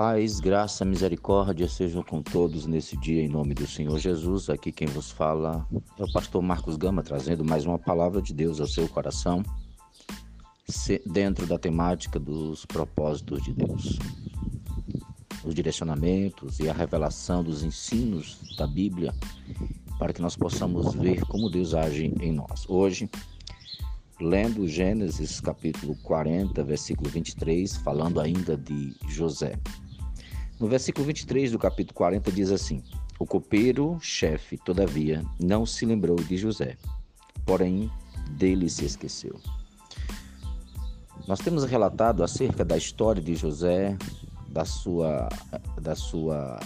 [0.00, 4.48] Paz, graça, misericórdia sejam com todos nesse dia em nome do Senhor Jesus.
[4.48, 5.66] Aqui quem vos fala
[5.98, 9.42] é o pastor Marcos Gama trazendo mais uma palavra de Deus ao seu coração,
[11.04, 13.98] dentro da temática dos propósitos de Deus.
[15.44, 19.12] Os direcionamentos e a revelação dos ensinos da Bíblia
[19.98, 22.64] para que nós possamos ver como Deus age em nós.
[22.68, 23.10] Hoje,
[24.20, 29.58] lendo Gênesis capítulo 40, versículo 23, falando ainda de José.
[30.58, 32.82] No versículo 23 do capítulo 40 diz assim:
[33.18, 36.76] O copeiro, chefe, todavia, não se lembrou de José,
[37.46, 37.90] porém
[38.30, 39.38] dele se esqueceu.
[41.26, 43.96] Nós temos relatado acerca da história de José,
[44.48, 45.28] da sua,
[45.80, 46.58] da sua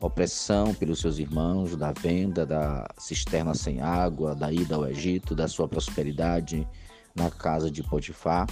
[0.00, 5.46] opressão pelos seus irmãos, da venda da cisterna sem água, da ida ao Egito, da
[5.46, 6.66] sua prosperidade
[7.14, 8.46] na casa de Potifar,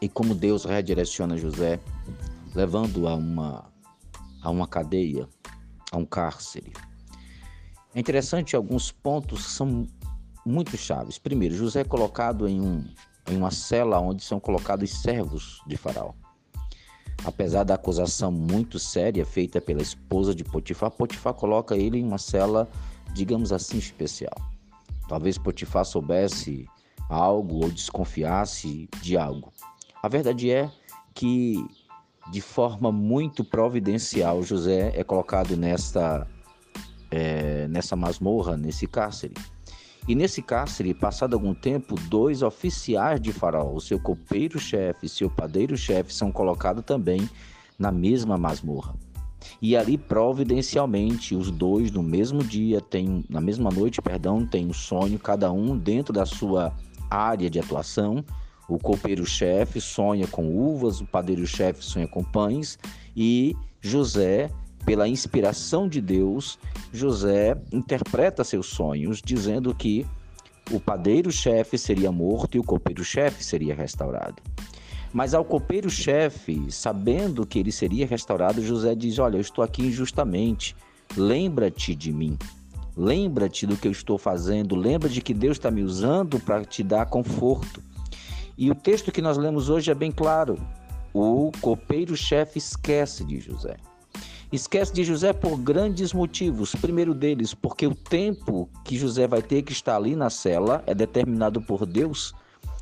[0.00, 1.80] e como Deus redireciona José,
[2.54, 3.64] levando-o a uma,
[4.46, 5.28] a uma cadeia,
[5.90, 6.72] a um cárcere.
[7.92, 9.88] É interessante alguns pontos que são
[10.44, 11.18] muito chaves.
[11.18, 12.84] Primeiro, José é colocado em, um,
[13.28, 16.12] em uma cela onde são colocados servos de Faraó.
[17.24, 22.18] Apesar da acusação muito séria feita pela esposa de Potifar, Potifar coloca ele em uma
[22.18, 22.68] cela,
[23.14, 24.36] digamos assim, especial.
[25.08, 26.68] Talvez Potifar soubesse
[27.08, 29.52] algo ou desconfiasse de algo.
[30.00, 30.70] A verdade é
[31.12, 31.66] que,
[32.30, 36.26] de forma muito providencial, José é colocado nesta,
[37.10, 39.34] é, nessa masmorra, nesse cárcere.
[40.08, 45.28] E nesse cárcere, passado algum tempo, dois oficiais de Faraó, o seu copeiro-chefe e seu
[45.28, 47.28] padeiro-chefe, são colocados também
[47.76, 48.94] na mesma masmorra.
[49.60, 54.72] E ali, providencialmente, os dois no mesmo dia, tem, na mesma noite, perdão, tem um
[54.72, 56.72] sonho, cada um dentro da sua
[57.10, 58.24] área de atuação.
[58.68, 62.78] O copeiro-chefe sonha com uvas, o padeiro-chefe sonha com pães
[63.16, 64.50] e José
[64.84, 66.58] pela inspiração de Deus,
[66.92, 70.06] José interpreta seus sonhos, dizendo que
[70.70, 74.42] o padeiro-chefe seria morto e o copeiro-chefe seria restaurado.
[75.12, 80.76] Mas ao copeiro-chefe, sabendo que ele seria restaurado, José diz: Olha, eu estou aqui injustamente,
[81.16, 82.36] lembra-te de mim.
[82.96, 86.82] Lembra-te do que eu estou fazendo, lembra de que Deus está me usando para te
[86.82, 87.82] dar conforto.
[88.56, 90.58] E o texto que nós lemos hoje é bem claro.
[91.12, 93.76] O copeiro-chefe esquece de José.
[94.52, 96.74] Esquece de José por grandes motivos.
[96.74, 100.94] Primeiro deles, porque o tempo que José vai ter que estar ali na cela é
[100.94, 102.34] determinado por Deus.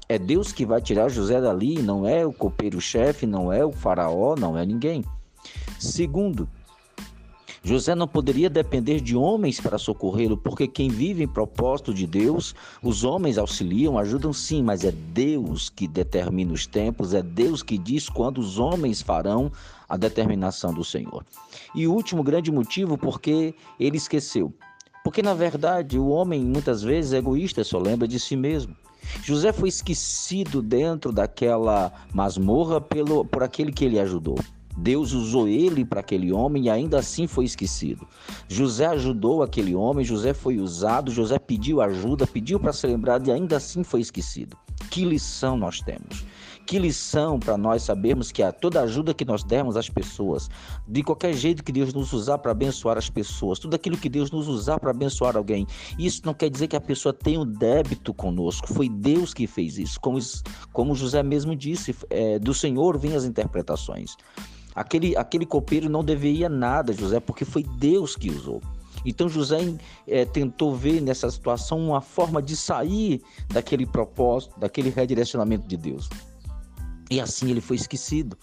[0.09, 4.37] É Deus que vai tirar José dali, não é o copeiro-chefe, não é o faraó,
[4.37, 5.03] não é ninguém.
[5.79, 6.49] Segundo,
[7.67, 12.55] José não poderia depender de homens para socorrê-lo, porque quem vive em propósito de Deus,
[12.83, 17.79] os homens auxiliam, ajudam sim, mas é Deus que determina os tempos, é Deus que
[17.79, 19.51] diz quando os homens farão
[19.89, 21.25] a determinação do Senhor.
[21.75, 24.53] E o último grande motivo, porque ele esqueceu.
[25.03, 28.77] Porque na verdade o homem muitas vezes é egoísta, só lembra de si mesmo.
[29.23, 34.39] José foi esquecido dentro daquela masmorra pelo, por aquele que ele ajudou.
[34.77, 38.07] Deus usou ele para aquele homem e ainda assim foi esquecido.
[38.49, 43.33] José ajudou aquele homem, José foi usado, José pediu ajuda, pediu para ser lembrado e
[43.33, 44.57] ainda assim foi esquecido.
[44.91, 46.25] Que lição nós temos?
[46.67, 50.49] Que lição para nós sabermos que a toda ajuda que nós dermos às pessoas,
[50.89, 54.31] de qualquer jeito que Deus nos usar para abençoar as pessoas, tudo aquilo que Deus
[54.31, 55.67] nos usar para abençoar alguém,
[55.99, 58.73] isso não quer dizer que a pessoa tenha um débito conosco.
[58.73, 60.01] Foi Deus que fez isso.
[60.01, 60.19] Como,
[60.73, 64.17] como José mesmo disse, é, do Senhor vêm as interpretações.
[64.75, 68.61] Aquele, aquele copeiro não deveria nada, José, porque foi Deus que usou.
[69.05, 69.59] Então José
[70.07, 76.09] é, tentou ver nessa situação uma forma de sair daquele propósito, daquele redirecionamento de Deus.
[77.11, 78.37] E assim ele foi esquecido.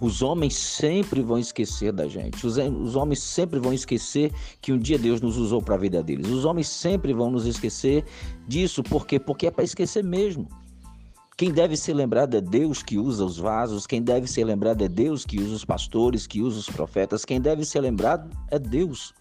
[0.00, 2.46] Os homens sempre vão esquecer da gente.
[2.46, 6.02] Os, os homens sempre vão esquecer que um dia Deus nos usou para a vida
[6.02, 6.28] deles.
[6.28, 8.04] Os homens sempre vão nos esquecer
[8.46, 8.82] disso.
[8.82, 9.18] Por quê?
[9.18, 10.48] Porque é para esquecer mesmo.
[11.36, 14.88] Quem deve ser lembrado é Deus que usa os vasos, quem deve ser lembrado é
[14.88, 19.12] Deus que usa os pastores, que usa os profetas, quem deve ser lembrado é Deus.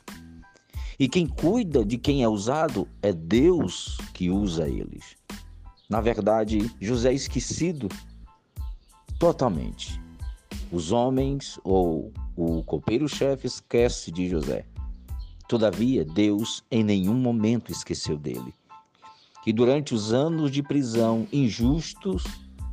[0.99, 5.15] E quem cuida de quem é usado é Deus que usa eles.
[5.89, 7.89] Na verdade, José é esquecido
[9.17, 9.99] totalmente.
[10.71, 14.65] Os homens ou o copeiro-chefe esquece de José.
[15.47, 18.53] Todavia, Deus em nenhum momento esqueceu dele
[19.43, 22.23] que durante os anos de prisão injustos,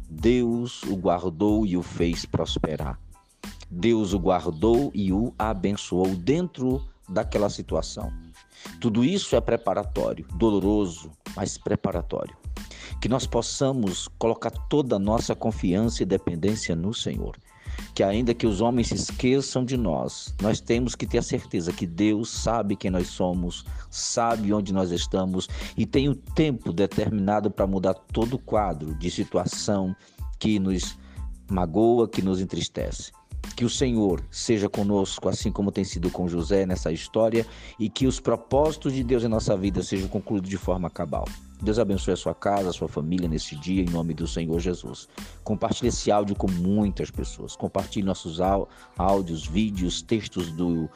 [0.09, 2.99] Deus o guardou e o fez prosperar.
[3.71, 8.13] Deus o guardou e o abençoou dentro daquela situação.
[8.81, 12.37] Tudo isso é preparatório, doloroso, mas preparatório.
[13.01, 17.37] Que nós possamos colocar toda a nossa confiança e dependência no Senhor.
[18.01, 21.71] Que ainda que os homens se esqueçam de nós, nós temos que ter a certeza
[21.71, 27.51] que Deus sabe quem nós somos, sabe onde nós estamos e tem o tempo determinado
[27.51, 29.95] para mudar todo o quadro de situação
[30.39, 30.97] que nos
[31.51, 33.13] magoa, que nos entristece.
[33.55, 37.47] Que o Senhor seja conosco, assim como tem sido com José nessa história,
[37.79, 41.27] e que os propósitos de Deus em nossa vida sejam concluídos de forma cabal.
[41.63, 45.09] Deus abençoe a sua casa, a sua família nesse dia, em nome do Senhor Jesus.
[45.45, 47.55] Compartilhe esse áudio com muitas pessoas.
[47.55, 48.41] Compartilhe nossos
[48.97, 50.89] áudios, vídeos, textos do,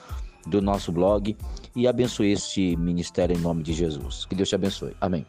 [0.47, 1.37] do nosso blog
[1.77, 4.25] e abençoe esse ministério em nome de Jesus.
[4.25, 4.97] Que Deus te abençoe.
[5.01, 5.27] Amém.